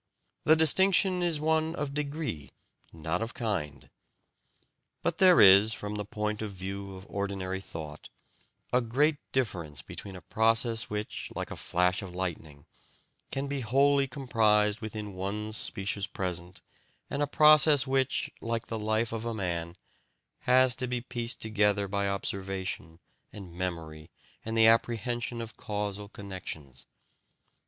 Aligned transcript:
The 0.45 0.55
distinction 0.55 1.21
is 1.21 1.39
one 1.39 1.75
of 1.75 1.93
degree, 1.93 2.53
not 2.91 3.21
of 3.21 3.35
kind. 3.35 3.87
But 5.03 5.19
there 5.19 5.39
is, 5.39 5.73
from 5.75 5.93
the 5.93 6.05
point 6.05 6.41
of 6.41 6.51
view 6.53 6.95
of 6.95 7.05
ordinary 7.07 7.61
thought, 7.61 8.09
a 8.73 8.81
great 8.81 9.17
difference 9.31 9.83
between 9.83 10.15
a 10.15 10.21
process 10.21 10.89
which, 10.89 11.31
like 11.35 11.51
a 11.51 11.55
flash 11.55 12.01
of 12.01 12.15
lightning, 12.15 12.65
can 13.29 13.45
be 13.47 13.61
wholly 13.61 14.07
comprised 14.07 14.79
within 14.81 15.13
one 15.13 15.53
specious 15.53 16.07
present 16.07 16.63
and 17.07 17.21
a 17.21 17.27
process 17.27 17.85
which, 17.85 18.31
like 18.41 18.65
the 18.69 18.79
life 18.79 19.11
of 19.13 19.23
a 19.23 19.35
man, 19.35 19.75
has 20.49 20.75
to 20.77 20.87
be 20.87 21.01
pieced 21.01 21.43
together 21.43 21.87
by 21.87 22.07
observation 22.09 22.97
and 23.31 23.53
memory 23.53 24.09
and 24.43 24.57
the 24.57 24.65
apprehension 24.65 25.41
of 25.41 25.57
causal 25.57 26.09
connections. 26.09 26.87